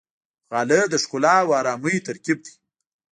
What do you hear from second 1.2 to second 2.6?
او آرامۍ ترکیب دی.